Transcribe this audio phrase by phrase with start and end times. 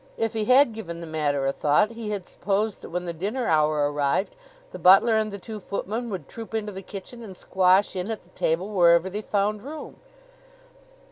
[0.17, 3.45] If he had given the matter a thought he had supposed that when the dinner
[3.45, 4.35] hour arrived
[4.71, 8.23] the butler and the two footmen would troop into the kitchen and squash in at
[8.23, 9.97] the table wherever they found room.